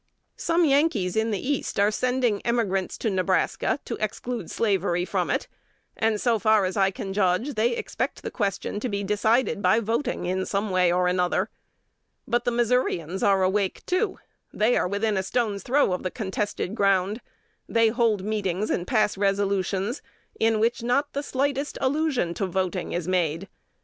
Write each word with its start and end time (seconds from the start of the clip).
Some 0.35 0.65
Yankees 0.65 1.15
in 1.15 1.29
the 1.29 1.47
East 1.47 1.79
are 1.79 1.91
sending 1.91 2.41
emigrants 2.41 2.97
to 2.97 3.09
Nebraska 3.11 3.79
to 3.85 3.97
exclude 3.99 4.49
slavery 4.49 5.05
from 5.05 5.29
it; 5.29 5.47
and, 5.95 6.19
so 6.19 6.39
far 6.39 6.65
as 6.65 6.75
I 6.75 6.89
can 6.89 7.13
judge, 7.13 7.53
they 7.53 7.75
expect 7.75 8.23
the 8.23 8.31
question 8.31 8.79
to 8.79 8.89
be 8.89 9.03
decided 9.03 9.61
by 9.61 9.79
voting 9.79 10.25
in 10.25 10.43
some 10.47 10.71
way 10.71 10.91
or 10.91 11.07
other. 11.07 11.51
But 12.27 12.45
the 12.45 12.51
Missourians 12.51 13.21
are 13.21 13.43
awake 13.43 13.85
too. 13.85 14.17
They 14.51 14.75
are 14.75 14.87
within 14.87 15.17
a 15.17 15.21
stone's 15.21 15.61
throw 15.61 15.93
of 15.93 16.01
the 16.01 16.09
contested 16.09 16.73
ground. 16.73 17.21
They 17.69 17.89
hold 17.89 18.23
meetings 18.23 18.71
and 18.71 18.87
pass 18.87 19.19
resolutions, 19.19 20.01
in 20.39 20.59
which 20.59 20.81
not 20.81 21.13
the 21.13 21.21
slightest 21.21 21.77
allusion 21.79 22.33
to 22.33 22.47
voting 22.47 22.91
is 22.91 23.07
made. 23.07 23.47